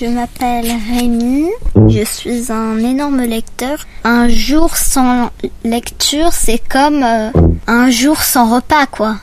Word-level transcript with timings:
Je 0.00 0.06
m'appelle 0.06 0.72
Rémi, 0.90 1.50
je 1.88 2.02
suis 2.02 2.50
un 2.50 2.78
énorme 2.78 3.20
lecteur. 3.20 3.84
Un 4.02 4.30
jour 4.30 4.74
sans 4.74 5.28
lecture, 5.62 6.32
c'est 6.32 6.62
comme 6.70 7.02
euh, 7.02 7.30
un 7.66 7.90
jour 7.90 8.22
sans 8.22 8.54
repas, 8.54 8.86
quoi. 8.86 9.16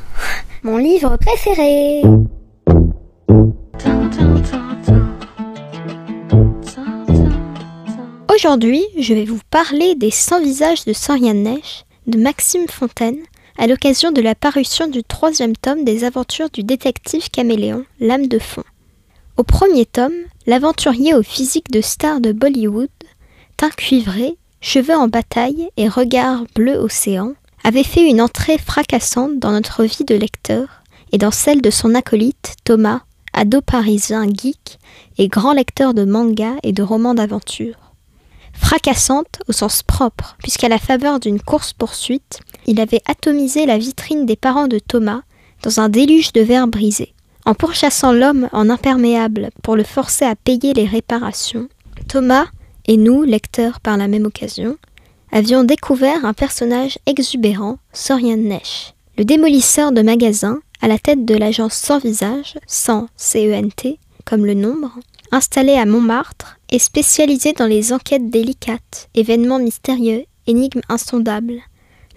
Mon 0.61 0.77
livre 0.77 1.17
préféré. 1.17 2.03
Aujourd'hui, 8.31 8.85
je 8.99 9.15
vais 9.15 9.25
vous 9.25 9.39
parler 9.49 9.95
des 9.95 10.11
100 10.11 10.41
visages 10.43 10.85
de 10.85 10.93
Soriane 10.93 11.41
Neige 11.41 11.85
de 12.05 12.19
Maxime 12.19 12.67
Fontaine 12.69 13.17
à 13.57 13.65
l'occasion 13.65 14.11
de 14.11 14.21
la 14.21 14.35
parution 14.35 14.87
du 14.87 15.03
troisième 15.03 15.55
tome 15.55 15.85
des 15.85 16.03
aventures 16.03 16.51
du 16.51 16.61
détective 16.61 17.31
caméléon, 17.31 17.83
L'âme 17.99 18.27
de 18.27 18.37
fond. 18.37 18.63
Au 19.37 19.43
premier 19.43 19.85
tome, 19.85 20.15
l'aventurier 20.47 21.13
au 21.13 21.21
physique 21.21 21.69
de 21.69 21.79
star 21.79 22.21
de 22.21 22.31
Bollywood, 22.31 22.89
teint 23.55 23.69
cuivré, 23.69 24.35
cheveux 24.61 24.95
en 24.95 25.07
bataille 25.07 25.69
et 25.77 25.87
regard 25.87 26.45
bleu 26.55 26.75
océan, 26.75 27.33
avait 27.63 27.83
fait 27.83 28.09
une 28.09 28.19
entrée 28.19 28.57
fracassante 28.57 29.37
dans 29.37 29.51
notre 29.51 29.83
vie 29.83 30.05
de 30.05 30.15
lecteur 30.15 30.81
et 31.11 31.19
dans 31.19 31.29
celle 31.29 31.61
de 31.61 31.69
son 31.69 31.93
acolyte 31.93 32.55
Thomas, 32.63 33.01
ado 33.31 33.61
parisien 33.61 34.25
geek 34.27 34.79
et 35.19 35.27
grand 35.27 35.53
lecteur 35.53 35.93
de 35.93 36.03
manga 36.03 36.55
et 36.63 36.73
de 36.73 36.81
romans 36.81 37.13
d'aventure. 37.13 37.93
Fracassante 38.53 39.43
au 39.47 39.51
sens 39.51 39.83
propre, 39.83 40.35
puisqu'à 40.39 40.67
la 40.67 40.79
faveur 40.79 41.19
d'une 41.19 41.39
course-poursuite, 41.39 42.39
il 42.65 42.81
avait 42.81 43.03
atomisé 43.05 43.67
la 43.67 43.77
vitrine 43.77 44.25
des 44.25 44.35
parents 44.35 44.67
de 44.67 44.79
Thomas 44.79 45.21
dans 45.61 45.79
un 45.79 45.89
déluge 45.89 46.33
de 46.33 46.41
verre 46.41 46.67
brisé. 46.67 47.13
En 47.47 47.53
pourchassant 47.53 48.11
l'homme 48.11 48.49
en 48.51 48.69
imperméable 48.69 49.51
pour 49.63 49.77
le 49.77 49.85
forcer 49.85 50.25
à 50.25 50.35
payer 50.35 50.73
les 50.73 50.83
réparations, 50.83 51.69
Thomas 52.09 52.47
et 52.87 52.97
nous, 52.97 53.23
lecteurs 53.23 53.79
par 53.79 53.95
la 53.95 54.09
même 54.09 54.25
occasion, 54.25 54.75
avions 55.31 55.63
découvert 55.63 56.25
un 56.25 56.33
personnage 56.33 56.99
exubérant, 57.05 57.77
Sorian 57.93 58.35
Nesh, 58.35 58.93
le 59.17 59.23
démolisseur 59.23 59.93
de 59.93 60.01
magasins 60.01 60.59
à 60.81 60.89
la 60.89 60.99
tête 60.99 61.23
de 61.23 61.35
l'agence 61.35 61.75
sans 61.75 61.99
visage, 61.99 62.55
sans 62.67 63.07
CENT, 63.15 63.97
comme 64.25 64.45
le 64.45 64.53
nombre, 64.53 64.99
installé 65.31 65.75
à 65.75 65.85
Montmartre 65.85 66.59
et 66.69 66.79
spécialisé 66.79 67.53
dans 67.53 67.65
les 67.65 67.93
enquêtes 67.93 68.29
délicates, 68.29 69.07
événements 69.15 69.59
mystérieux, 69.59 70.25
énigmes 70.47 70.81
insondables, 70.89 71.61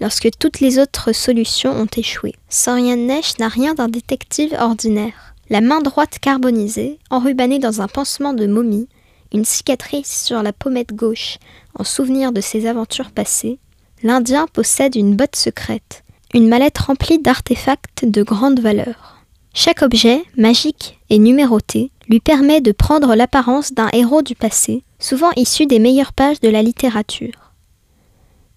lorsque 0.00 0.30
toutes 0.38 0.60
les 0.60 0.78
autres 0.78 1.12
solutions 1.12 1.72
ont 1.72 1.88
échoué. 1.96 2.34
Sorian 2.48 2.96
Nesh 2.96 3.38
n'a 3.38 3.48
rien 3.48 3.74
d'un 3.74 3.88
détective 3.88 4.56
ordinaire. 4.58 5.34
La 5.50 5.60
main 5.60 5.80
droite 5.80 6.18
carbonisée, 6.20 6.98
enrubannée 7.10 7.58
dans 7.58 7.80
un 7.80 7.88
pansement 7.88 8.32
de 8.32 8.46
momie, 8.46 8.88
une 9.32 9.44
cicatrice 9.44 10.24
sur 10.24 10.42
la 10.42 10.52
pommette 10.52 10.94
gauche 10.94 11.38
en 11.78 11.84
souvenir 11.84 12.32
de 12.32 12.40
ses 12.40 12.66
aventures 12.66 13.10
passées, 13.10 13.58
l'Indien 14.02 14.46
possède 14.52 14.96
une 14.96 15.16
botte 15.16 15.36
secrète, 15.36 16.02
une 16.34 16.48
mallette 16.48 16.78
remplie 16.78 17.18
d'artefacts 17.18 18.04
de 18.04 18.22
grande 18.22 18.60
valeur. 18.60 19.24
Chaque 19.52 19.82
objet, 19.82 20.22
magique 20.36 20.98
et 21.10 21.18
numéroté, 21.18 21.90
lui 22.08 22.20
permet 22.20 22.60
de 22.60 22.72
prendre 22.72 23.14
l'apparence 23.14 23.72
d'un 23.72 23.88
héros 23.92 24.22
du 24.22 24.34
passé, 24.34 24.84
souvent 24.98 25.30
issu 25.36 25.66
des 25.66 25.78
meilleures 25.78 26.12
pages 26.12 26.40
de 26.40 26.48
la 26.48 26.62
littérature. 26.62 27.52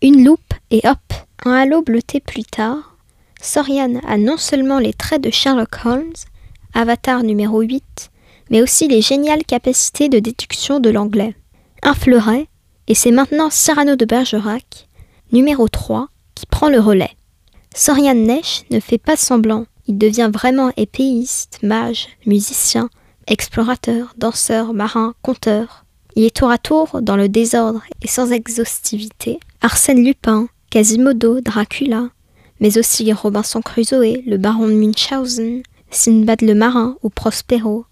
Une 0.02 0.23
loupe 0.23 0.53
et 0.69 0.81
hop, 0.86 0.99
un 1.45 1.53
halo 1.53 1.81
bleuté 1.81 2.19
plus 2.19 2.44
tard, 2.44 2.95
Sorian 3.41 3.99
a 4.08 4.17
non 4.17 4.38
seulement 4.38 4.80
les 4.80 4.94
traits 4.94 5.22
de 5.22 5.30
Sherlock 5.30 5.86
Holmes, 5.86 6.13
avatar 6.73 7.23
numéro 7.23 7.61
8, 7.61 8.11
mais 8.49 8.61
aussi 8.61 8.88
les 8.88 9.02
géniales 9.02 9.44
capacités 9.44 10.09
de 10.09 10.19
déduction 10.19 10.80
de 10.80 10.89
l'anglais. 10.89 11.36
Un 11.81 11.94
fleuret, 11.94 12.47
et 12.88 12.95
c'est 12.95 13.11
maintenant 13.11 13.49
Cyrano 13.49 13.95
de 13.95 14.05
Bergerac, 14.05 14.88
numéro 15.31 15.67
3, 15.67 16.08
qui 16.36 16.45
prend 16.45 16.70
le 16.70 16.80
relais. 16.80 17.15
Sorian 17.76 18.15
Nesh 18.15 18.64
ne 18.70 18.80
fait 18.80 18.98
pas 18.98 19.17
semblant, 19.17 19.65
il 19.87 19.98
devient 19.98 20.30
vraiment 20.33 20.71
épéiste, 20.77 21.59
mage, 21.64 22.08
musicien, 22.26 22.89
explorateur, 23.27 24.14
danseur, 24.17 24.73
marin, 24.73 25.14
conteur. 25.21 25.86
Il 26.15 26.23
est 26.23 26.36
tour 26.36 26.52
à 26.52 26.58
tour 26.58 27.02
dans 27.02 27.17
le 27.17 27.27
désordre 27.27 27.82
et 28.02 28.08
sans 28.08 28.32
exhaustivité. 28.32 29.39
Arsène 29.61 30.05
Lupin, 30.05 30.48
Quasimodo, 30.73 31.39
Dracula, 31.39 32.10
mais 32.60 32.80
aussi 32.80 33.14
Robinson 33.14 33.61
Crusoe, 33.61 34.23
le 34.26 34.38
baron 34.38 34.67
de 34.67 34.73
Munchausen, 34.73 35.61
Sinbad 35.92 36.42
le 36.42 36.56
marin 36.56 36.98
ou 37.04 37.11
Prospero. 37.11 37.86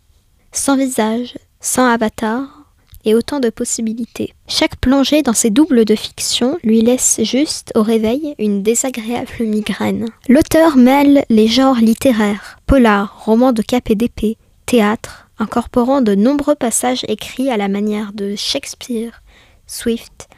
Sans 0.52 0.78
visage, 0.78 1.38
sans 1.60 1.86
avatar, 1.86 2.74
et 3.06 3.14
autant 3.14 3.40
de 3.40 3.52
possibilités. 3.52 4.34
Chaque 4.48 4.78
plongée 4.78 5.22
dans 5.22 5.34
ces 5.34 5.52
doubles 5.52 5.86
de 5.86 5.94
fiction 5.94 6.58
lui 6.64 6.82
laisse 6.82 7.20
juste 7.22 7.72
au 7.76 7.84
réveil 7.84 8.34
une 8.40 8.64
désagréable 8.64 9.30
migraine. 9.42 10.08
L'auteur 10.28 10.76
mêle 10.76 11.24
les 11.30 11.46
genres 11.46 11.82
littéraires, 11.82 12.58
polar, 12.66 13.24
romans 13.26 13.54
de 13.54 13.62
cap 13.62 13.92
et 13.92 13.96
d'épée, 13.96 14.38
théâtre, 14.66 15.30
incorporant 15.38 16.02
de 16.02 16.16
nombreux 16.16 16.56
passages 16.56 17.06
écrits 17.08 17.52
à 17.52 17.58
la 17.58 17.68
manière 17.68 18.12
de 18.12 18.36
Shakespeare, 18.36 19.22
Swift, 19.68 20.30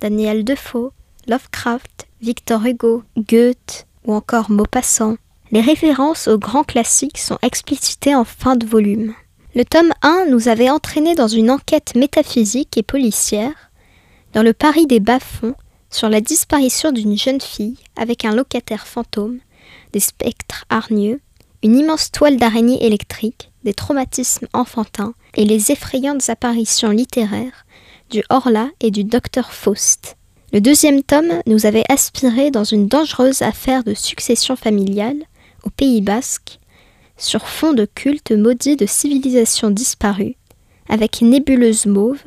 Daniel 0.00 0.44
Defoe, 0.44 0.92
Lovecraft, 1.30 2.08
Victor 2.20 2.66
Hugo, 2.66 3.04
Goethe 3.16 3.86
ou 4.04 4.14
encore 4.14 4.50
Maupassant. 4.50 5.14
Les 5.52 5.60
références 5.60 6.26
aux 6.26 6.40
grands 6.40 6.64
classiques 6.64 7.18
sont 7.18 7.38
explicitées 7.40 8.16
en 8.16 8.24
fin 8.24 8.56
de 8.56 8.66
volume. 8.66 9.14
Le 9.54 9.64
tome 9.64 9.92
1 10.02 10.26
nous 10.28 10.48
avait 10.48 10.70
entraînés 10.70 11.14
dans 11.14 11.28
une 11.28 11.52
enquête 11.52 11.94
métaphysique 11.94 12.76
et 12.76 12.82
policière 12.82 13.70
dans 14.32 14.42
le 14.42 14.52
Paris 14.52 14.88
des 14.88 14.98
bas-fonds 14.98 15.54
sur 15.88 16.08
la 16.08 16.20
disparition 16.20 16.90
d'une 16.90 17.16
jeune 17.16 17.40
fille 17.40 17.78
avec 17.94 18.24
un 18.24 18.34
locataire 18.34 18.88
fantôme, 18.88 19.38
des 19.92 20.00
spectres 20.00 20.64
hargneux, 20.68 21.20
une 21.62 21.78
immense 21.78 22.10
toile 22.10 22.38
d'araignée 22.38 22.84
électrique, 22.84 23.52
des 23.62 23.74
traumatismes 23.74 24.48
enfantins 24.52 25.14
et 25.36 25.44
les 25.44 25.70
effrayantes 25.70 26.28
apparitions 26.28 26.90
littéraires 26.90 27.66
du 28.10 28.24
Horla 28.30 28.68
et 28.80 28.90
du 28.90 29.04
docteur 29.04 29.52
Faust. 29.52 30.16
Le 30.52 30.60
deuxième 30.60 31.04
tome 31.04 31.42
nous 31.46 31.64
avait 31.64 31.84
aspiré 31.88 32.50
dans 32.50 32.64
une 32.64 32.88
dangereuse 32.88 33.42
affaire 33.42 33.84
de 33.84 33.94
succession 33.94 34.56
familiale 34.56 35.22
au 35.62 35.70
Pays 35.70 36.00
basque 36.00 36.58
sur 37.16 37.46
fond 37.46 37.72
de 37.72 37.84
culte 37.84 38.32
maudit 38.32 38.74
de 38.74 38.84
civilisation 38.84 39.70
disparue, 39.70 40.34
avec 40.88 41.22
nébuleuse 41.22 41.86
mauve, 41.86 42.24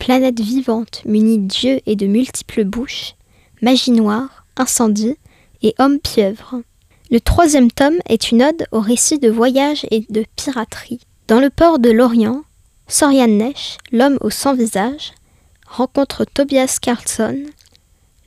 planète 0.00 0.40
vivante 0.40 1.02
munie 1.04 1.38
d'yeux 1.38 1.78
et 1.86 1.94
de 1.94 2.06
multiples 2.06 2.64
bouches, 2.64 3.14
magie 3.62 3.92
noire, 3.92 4.46
incendie 4.56 5.16
et 5.62 5.76
homme 5.78 6.00
pieuvre. 6.00 6.62
Le 7.12 7.20
troisième 7.20 7.70
tome 7.70 7.98
est 8.08 8.32
une 8.32 8.42
ode 8.42 8.66
au 8.72 8.80
récit 8.80 9.20
de 9.20 9.30
voyage 9.30 9.86
et 9.92 10.04
de 10.10 10.24
piraterie. 10.34 11.02
Dans 11.28 11.38
le 11.38 11.50
port 11.50 11.78
de 11.78 11.90
l'Orient, 11.90 12.42
Sorian 12.88 13.28
Nesh, 13.28 13.76
l'homme 13.92 14.18
au 14.22 14.30
sans 14.30 14.54
visage, 14.54 15.12
rencontre 15.68 16.24
Tobias 16.24 16.78
Carlson, 16.82 17.44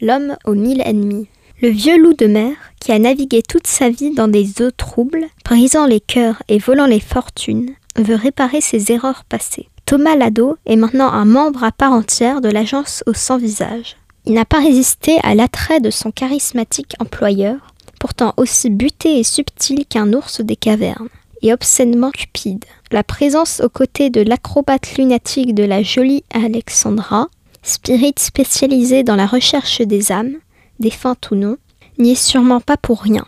l'homme 0.03 0.35
aux 0.45 0.53
mille 0.53 0.81
ennemis. 0.85 1.27
Le 1.61 1.69
vieux 1.69 1.97
loup 1.97 2.13
de 2.13 2.27
mer, 2.27 2.55
qui 2.79 2.91
a 2.91 2.99
navigué 2.99 3.41
toute 3.41 3.67
sa 3.67 3.89
vie 3.89 4.13
dans 4.13 4.27
des 4.27 4.61
eaux 4.61 4.71
troubles, 4.71 5.27
brisant 5.45 5.85
les 5.85 6.01
cœurs 6.01 6.43
et 6.49 6.57
volant 6.57 6.85
les 6.85 6.99
fortunes, 6.99 7.69
veut 7.97 8.15
réparer 8.15 8.59
ses 8.59 8.91
erreurs 8.91 9.23
passées. 9.23 9.69
Thomas 9.85 10.15
Lado 10.15 10.57
est 10.65 10.75
maintenant 10.75 11.11
un 11.11 11.25
membre 11.25 11.63
à 11.63 11.71
part 11.71 11.93
entière 11.93 12.41
de 12.41 12.49
l'agence 12.49 13.03
au 13.07 13.13
sans 13.13 13.37
visage. 13.37 13.95
Il 14.25 14.33
n'a 14.33 14.45
pas 14.45 14.59
résisté 14.59 15.19
à 15.23 15.35
l'attrait 15.35 15.79
de 15.79 15.89
son 15.89 16.11
charismatique 16.11 16.95
employeur, 16.99 17.73
pourtant 17.99 18.33
aussi 18.37 18.69
buté 18.69 19.19
et 19.19 19.23
subtil 19.23 19.85
qu'un 19.85 20.11
ours 20.13 20.41
des 20.41 20.55
cavernes, 20.55 21.09
et 21.41 21.53
obscènement 21.53 22.11
cupide. 22.11 22.65
La 22.91 23.03
présence 23.03 23.61
aux 23.61 23.69
côtés 23.69 24.09
de 24.09 24.21
l'acrobate 24.21 24.97
lunatique 24.97 25.53
de 25.53 25.63
la 25.63 25.83
jolie 25.83 26.23
Alexandra, 26.33 27.27
spirit 27.63 28.15
spécialisé 28.17 29.03
dans 29.03 29.15
la 29.15 29.25
recherche 29.25 29.81
des 29.81 30.11
âmes, 30.11 30.35
défunte 30.79 31.31
ou 31.31 31.35
non, 31.35 31.57
n'y 31.97 32.11
est 32.11 32.15
sûrement 32.15 32.61
pas 32.61 32.77
pour 32.77 33.01
rien. 33.01 33.25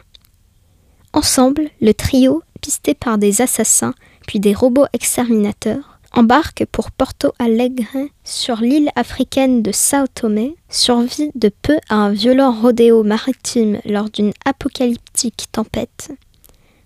Ensemble, 1.14 1.70
le 1.82 1.94
trio, 1.94 2.44
pisté 2.62 2.94
par 2.94 3.18
des 3.18 3.42
assassins 3.42 3.94
puis 4.28 4.40
des 4.40 4.54
robots 4.54 4.88
exterminateurs, 4.94 6.00
embarque 6.12 6.66
pour 6.72 6.92
Porto 6.92 7.32
Alegre 7.40 8.10
sur 8.24 8.58
l'île 8.58 8.90
africaine 8.96 9.62
de 9.62 9.72
Sao 9.72 10.08
Tomé, 10.14 10.56
survit 10.70 11.30
de 11.36 11.50
peu 11.62 11.78
à 11.90 11.96
un 11.96 12.12
violent 12.12 12.52
rodéo 12.52 13.04
maritime 13.04 13.80
lors 13.86 14.10
d'une 14.10 14.34
apocalyptique 14.46 15.46
tempête, 15.52 16.12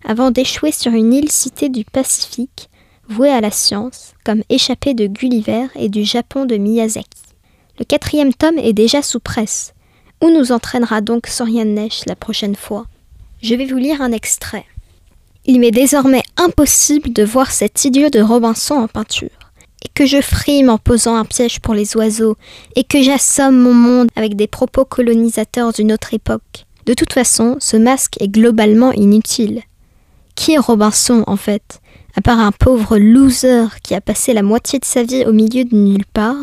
avant 0.04 0.32
d'échouer 0.32 0.72
sur 0.72 0.92
une 0.92 1.14
île 1.14 1.32
citée 1.32 1.70
du 1.70 1.86
Pacifique, 1.86 2.70
vouée 3.08 3.32
à 3.32 3.42
la 3.42 3.52
science, 3.52 4.14
comme 4.26 4.44
échappée 4.50 4.94
de 4.94 5.08
Gulliver 5.08 5.68
et 5.76 5.90
du 5.90 6.04
Japon 6.04 6.46
de 6.46 6.58
Miyazaki. 6.58 7.29
Le 7.80 7.86
quatrième 7.86 8.34
tome 8.34 8.60
est 8.60 8.74
déjà 8.74 9.02
sous 9.02 9.22
presse, 9.22 9.74
où 10.22 10.30
nous 10.30 10.52
entraînera 10.52 11.00
donc 11.00 11.28
Sorian 11.28 11.64
Neige 11.64 12.02
la 12.08 12.16
prochaine 12.18 12.58
fois? 12.58 12.86
Je 13.42 13.56
vais 13.56 13.66
vous 13.66 13.78
lire 13.78 14.02
un 14.02 14.12
extrait. 14.12 14.66
Il 15.46 15.62
m'est 15.62 15.72
désormais 15.72 16.24
impossible 16.36 17.14
de 17.14 17.24
voir 17.24 17.52
cet 17.52 17.86
idiot 17.86 18.10
de 18.10 18.20
Robinson 18.20 18.76
en 18.76 18.88
peinture. 18.90 19.30
et 19.84 19.90
que 19.94 20.06
je 20.06 20.22
frime 20.22 20.70
en 20.70 20.78
posant 20.78 21.16
un 21.16 21.26
piège 21.26 21.60
pour 21.60 21.74
les 21.74 21.96
oiseaux, 21.96 22.36
et 22.76 22.84
que 22.84 23.02
j'assomme 23.02 23.58
mon 23.58 23.74
monde 23.74 24.10
avec 24.16 24.36
des 24.36 24.48
propos 24.48 24.86
colonisateurs 24.86 25.72
d'une 25.74 25.94
autre 25.94 26.14
époque. 26.14 26.66
De 26.86 26.94
toute 26.94 27.14
façon, 27.14 27.58
ce 27.60 27.78
masque 27.78 28.16
est 28.20 28.28
globalement 28.28 28.92
inutile. 28.92 29.62
Qui 30.36 30.54
est 30.54 30.58
Robinson 30.58 31.24
en 31.28 31.38
fait? 31.38 31.82
À 32.16 32.22
part 32.22 32.40
un 32.40 32.52
pauvre 32.52 32.98
loser 32.98 33.68
qui 33.84 33.94
a 33.94 34.02
passé 34.02 34.34
la 34.34 34.42
moitié 34.42 34.80
de 34.80 34.86
sa 34.86 35.04
vie 35.04 35.26
au 35.26 35.32
milieu 35.32 35.64
de 35.64 35.76
nulle 35.76 36.06
part? 36.06 36.36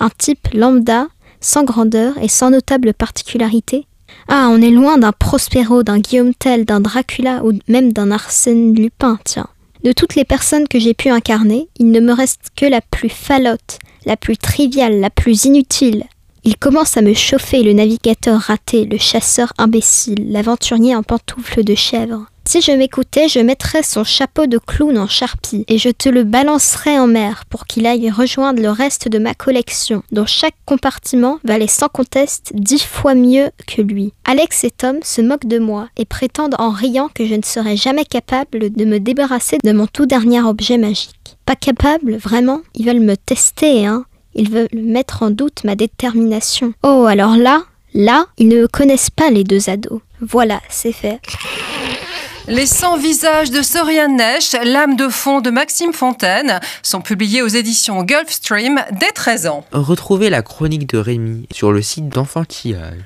Un 0.00 0.10
type 0.10 0.48
lambda, 0.52 1.08
sans 1.40 1.64
grandeur 1.64 2.14
et 2.18 2.28
sans 2.28 2.50
notable 2.50 2.92
particularité 2.94 3.86
Ah, 4.28 4.48
on 4.50 4.60
est 4.60 4.70
loin 4.70 4.98
d'un 4.98 5.12
Prospero, 5.12 5.82
d'un 5.82 5.98
Guillaume 5.98 6.34
Tell, 6.34 6.64
d'un 6.64 6.80
Dracula 6.80 7.44
ou 7.44 7.52
même 7.68 7.92
d'un 7.92 8.10
Arsène 8.10 8.74
Lupin, 8.74 9.18
tiens. 9.24 9.48
De 9.84 9.92
toutes 9.92 10.16
les 10.16 10.24
personnes 10.24 10.66
que 10.68 10.78
j'ai 10.78 10.94
pu 10.94 11.10
incarner, 11.10 11.68
il 11.78 11.90
ne 11.90 12.00
me 12.00 12.12
reste 12.12 12.50
que 12.56 12.66
la 12.66 12.80
plus 12.80 13.08
falote, 13.08 13.78
la 14.04 14.16
plus 14.16 14.36
triviale, 14.36 15.00
la 15.00 15.10
plus 15.10 15.44
inutile. 15.44 16.04
Il 16.44 16.56
commence 16.56 16.96
à 16.96 17.02
me 17.02 17.14
chauffer 17.14 17.62
le 17.62 17.72
navigateur 17.72 18.40
raté, 18.40 18.84
le 18.84 18.98
chasseur 18.98 19.52
imbécile, 19.58 20.30
l'aventurier 20.32 20.94
en 20.94 21.02
pantoufles 21.02 21.64
de 21.64 21.74
chèvre. 21.74 22.26
Si 22.46 22.60
je 22.60 22.70
m'écoutais, 22.70 23.28
je 23.28 23.40
mettrais 23.40 23.82
son 23.82 24.04
chapeau 24.04 24.46
de 24.46 24.58
clown 24.58 24.96
en 24.98 25.08
charpie 25.08 25.64
et 25.66 25.78
je 25.78 25.88
te 25.88 26.08
le 26.08 26.22
balancerais 26.22 26.96
en 26.96 27.08
mer 27.08 27.44
pour 27.50 27.66
qu'il 27.66 27.86
aille 27.86 28.08
rejoindre 28.08 28.62
le 28.62 28.70
reste 28.70 29.08
de 29.08 29.18
ma 29.18 29.34
collection, 29.34 30.04
dont 30.12 30.26
chaque 30.26 30.54
compartiment 30.64 31.40
valait 31.42 31.66
sans 31.66 31.88
conteste 31.88 32.52
dix 32.54 32.84
fois 32.84 33.16
mieux 33.16 33.50
que 33.66 33.82
lui. 33.82 34.12
Alex 34.24 34.62
et 34.62 34.70
Tom 34.70 34.98
se 35.02 35.20
moquent 35.20 35.48
de 35.48 35.58
moi 35.58 35.88
et 35.96 36.04
prétendent 36.04 36.54
en 36.60 36.70
riant 36.70 37.10
que 37.12 37.26
je 37.26 37.34
ne 37.34 37.42
serais 37.42 37.76
jamais 37.76 38.04
capable 38.04 38.70
de 38.70 38.84
me 38.84 39.00
débarrasser 39.00 39.58
de 39.64 39.72
mon 39.72 39.88
tout 39.88 40.06
dernier 40.06 40.40
objet 40.40 40.78
magique. 40.78 41.36
Pas 41.46 41.56
capable, 41.56 42.16
vraiment? 42.16 42.60
Ils 42.76 42.86
veulent 42.86 43.00
me 43.00 43.16
tester, 43.16 43.86
hein? 43.86 44.04
Ils 44.34 44.50
veulent 44.50 44.68
mettre 44.72 45.24
en 45.24 45.30
doute 45.30 45.64
ma 45.64 45.74
détermination. 45.74 46.74
Oh, 46.84 47.06
alors 47.08 47.36
là, 47.36 47.64
là, 47.92 48.26
ils 48.38 48.48
ne 48.48 48.66
connaissent 48.66 49.10
pas 49.10 49.30
les 49.30 49.42
deux 49.42 49.68
ados. 49.68 50.00
Voilà, 50.20 50.60
c'est 50.70 50.92
fait. 50.92 51.20
Les 52.48 52.66
100 52.66 52.98
visages 52.98 53.50
de 53.50 53.60
Sorian 53.60 54.08
Nesh, 54.08 54.52
l'âme 54.64 54.94
de 54.94 55.08
fond 55.08 55.40
de 55.40 55.50
Maxime 55.50 55.92
Fontaine, 55.92 56.60
sont 56.80 57.00
publiés 57.00 57.42
aux 57.42 57.48
éditions 57.48 58.04
Gulfstream 58.04 58.84
dès 58.92 59.10
13 59.10 59.48
ans. 59.48 59.64
Retrouvez 59.72 60.30
la 60.30 60.42
chronique 60.42 60.88
de 60.88 60.98
Rémi 60.98 61.48
sur 61.50 61.72
le 61.72 61.82
site 61.82 62.08
d'enfantillage. 62.08 63.00